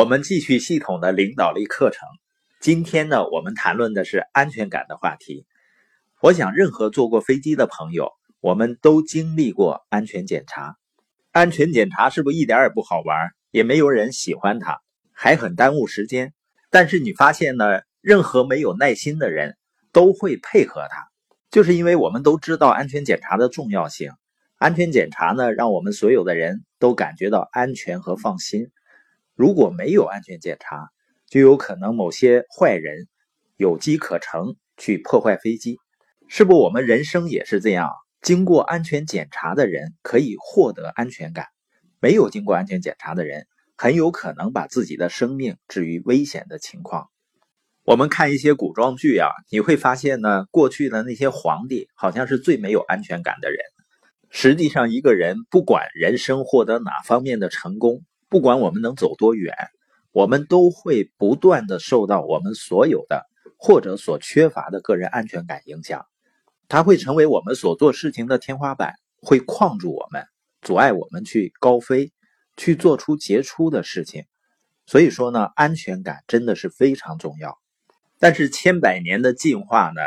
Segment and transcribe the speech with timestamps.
[0.00, 2.08] 我们继续系统的领导力课程。
[2.58, 5.44] 今天呢，我们谈论的是安全感的话题。
[6.22, 8.10] 我想，任何坐过飞机的朋友，
[8.40, 10.78] 我们都经历过安全检查。
[11.32, 13.28] 安全检查是不是一点也不好玩？
[13.50, 14.78] 也没有人喜欢它，
[15.12, 16.32] 还很耽误时间。
[16.70, 19.58] 但是你发现呢，任何没有耐心的人
[19.92, 21.08] 都会配合它，
[21.50, 24.12] 就是因为我们都知道安全检查的重要性。
[24.56, 28.70] 安全检查呢，让我们所有的人都感觉到安全和放心。
[29.40, 30.90] 如果没有安全检查，
[31.26, 33.08] 就有可能某些坏人
[33.56, 35.78] 有机可乘去破坏飞机。
[36.28, 36.58] 是不？
[36.58, 37.88] 我们人生也是这样，
[38.20, 41.46] 经过安全检查的人可以获得安全感，
[42.00, 43.46] 没有经过安全检查的人
[43.78, 47.08] 很有可能把自己的生命置于危险的情况。
[47.84, 53.58] 我们看一些古装剧啊，你会发现呢，过去的那些皇帝好像是最没有安全感的人。
[54.28, 59.54] 实际上，一个人不管人生获得哪方面的成功，不管我们能走多远，
[60.12, 63.26] 我们都会不断的受到我们所有的
[63.58, 66.06] 或者所缺乏的个人安全感影响。
[66.68, 70.24] 它会成为我们所做事情的天花板，会框住我们，
[70.62, 72.12] 阻碍我们去高飞，
[72.56, 74.24] 去做出杰出的事情。
[74.86, 77.58] 所以说呢，安全感真的是非常重要。
[78.20, 80.00] 但是千百年的进化呢，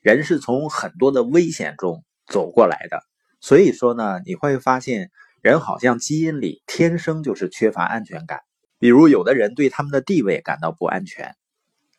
[0.00, 3.02] 人是从很多的危险中走过来的。
[3.40, 5.10] 所以说呢，你会发现
[5.44, 8.40] 人好像基因里天生就是缺乏安全感。
[8.78, 11.34] 比如有的人对他们的地位感到不安全，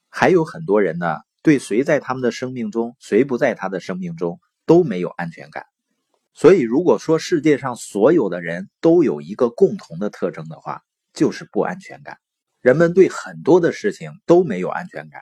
[0.09, 5.67] 还有很多人呢，对谁在他们的生命中，谁不在他的生命中都没有安全感。
[6.33, 10.81] 所以如果说世界上所有的人都有一个共同的特征的话，
[11.13, 12.17] 就是不安全感。
[12.61, 15.21] 人们对很多的事情都没有安全感。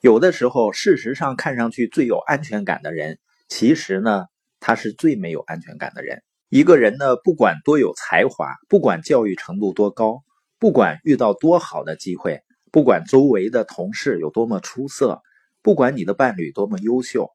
[0.00, 4.26] 有的时候，事实上看上去最有安全感的人，其实呢。
[4.66, 6.22] 他是最没有安全感的人。
[6.54, 10.22] 一个人呢，不管多有才华，不管教育程度多高，
[10.60, 15.20] 不管遇到多好的机会，不管周围的同事有多么出色，
[15.62, 17.28] 不管你的伴侣多么优秀，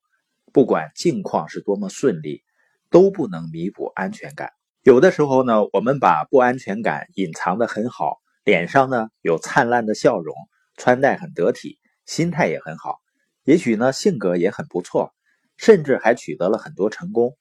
[0.54, 2.44] 不管境况是多么顺利，
[2.90, 4.52] 都不能弥补安全感。
[4.84, 10.34] 有的时候呢，我们把不安全感隐藏的很好，脸上呢有灿烂的笑容，
[10.78, 13.00] 穿戴很得体，心态也很好，
[13.44, 15.14] 也许呢性格也很不错。
[15.58, 17.36] 甚至还取得了很多成功，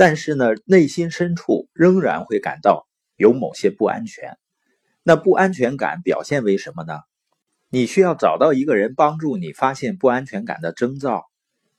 [0.00, 4.38] 但是呢，内心深处仍然会感到有某些不安全。
[5.02, 7.00] 那不安全感表现为什么呢？
[7.68, 11.26] 你需要找到一个人帮助你发现不安全感的征兆，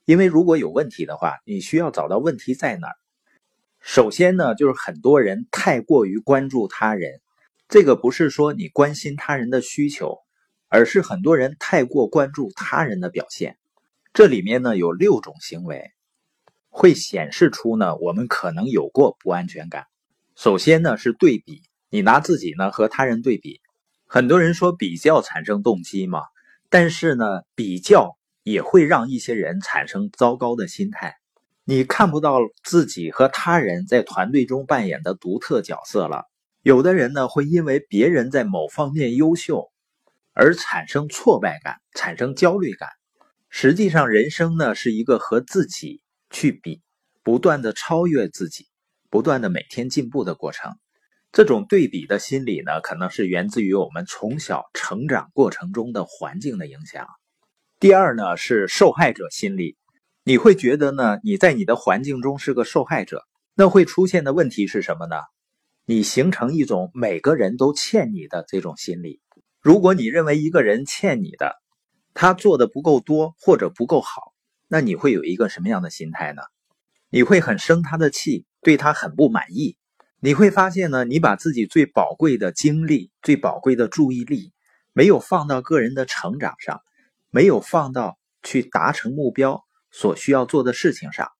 [0.04, 2.94] 因为如果有问题的话，你需要找到问题在哪儿。
[3.80, 7.20] 首先呢，就是很多人太过于关注他人，
[7.68, 10.18] 这个不是说你关心他人的需求，
[10.68, 13.58] 而是很多人太过关注他人的表现。
[14.12, 15.90] 这里面呢有六种行为，
[16.74, 19.84] 会显示出呢我们可能有过不安全感。
[20.34, 21.60] 首先呢是对比，
[21.90, 23.60] 你拿自己呢和他人对比。
[24.06, 26.22] 很多人说比较产生动机嘛，
[26.70, 31.16] 但是呢比较也会让一些人产生糟糕的心态。
[31.64, 36.24] 你看不到自己和他人在团队中扮演的独特角色了。
[36.62, 39.70] 有的人呢会因为别人在某方面优秀
[40.32, 42.88] 而产生挫败感，产生焦虑感。
[43.48, 46.01] 实际上，人生呢是一个和自己
[46.32, 46.82] 去比，
[47.22, 48.66] 不断的超越自己，
[49.10, 50.72] 不断的每天进步的过程。
[51.30, 57.06] 这种对比的心理呢，可能是源自于我们从小成长过程中的环境的影响。
[57.78, 59.76] 第二呢是受害者心理，
[60.24, 65.16] 你会觉得呢你在你的环境中是个受害者，那会出现的问题是什么呢？
[65.84, 69.20] 你形成一种每个人都欠你的这种心理。
[69.60, 71.56] 如果你认为一个人欠你的，
[72.14, 74.31] 他做的不够多或者不够好，
[74.72, 76.40] 那你会有一个什么样的心态呢？
[77.10, 79.76] 你会很生他的气，对他很不满意。
[80.18, 84.54] 你会发现呢，你把自己最宝贵的精力、最宝贵的注意力，
[84.94, 86.80] 没有放到个人的成长上，
[87.28, 91.30] 没有放到去达成目标所需要做的事情上。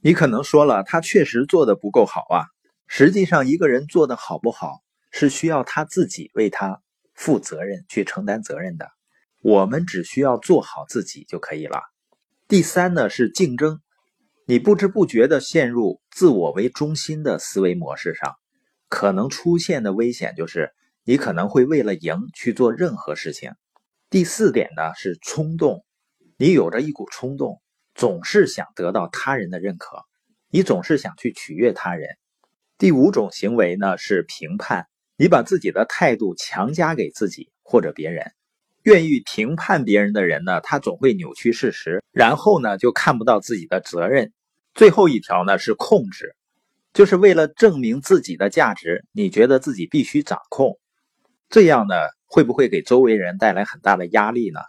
[0.00, 2.46] 你可能说了，他确实做的不够好啊。
[2.86, 4.78] 实际上，一个人做的好不好，
[5.10, 6.80] 是需要他自己为他
[7.14, 8.88] 负责任、去承担责任的。
[9.42, 11.82] 我们只需要做好自己就可以了。
[12.50, 13.80] 第三呢是竞争，
[14.44, 18.34] 你不知不觉的陷入自我为中心的思维模式上，
[18.88, 20.72] 可能出现的危险就是
[21.04, 23.52] 你可能会为了赢去做任何事情。
[24.10, 25.84] 第四点呢是冲动，
[26.38, 27.62] 你有着一股冲动，
[27.94, 29.98] 总是想得到他人的认可，
[30.50, 32.08] 你总是想去取悦他人。
[32.78, 38.32] 第五种行为呢是评判，你把自己的态度强加给自己或者别人。
[38.82, 44.32] 愿意评判别人的人呢，他总会扭曲事实，然后呢就看不到自己的责任。
[44.74, 46.34] 最后一条呢是控制，
[46.92, 50.78] 就是为了证明自己的价值，你觉得自己必须掌控。
[51.48, 51.94] 这样呢，
[52.26, 54.60] 会不会给周围人带来很大的压力呢？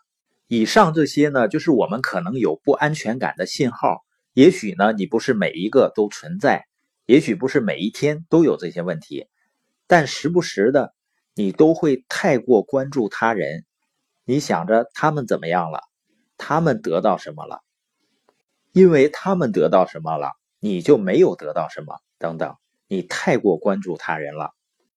[0.47, 4.03] 以上这些呢，就是我们可能有不安全感的信号。
[4.33, 6.65] 也许呢，你不是每一个都存在，
[7.05, 9.27] 也许不是每一天都有这些问题，
[9.87, 10.93] 但时不时的，
[11.35, 13.63] 你都会太过关注他人，
[14.31, 15.81] 你想着他们怎么样了，
[16.37, 17.59] 他们得到什么了，
[18.71, 20.31] 因为他们得到什么了，
[20.61, 22.55] 你就没有得到什么，等等，
[22.87, 24.51] 你太过关注他人了。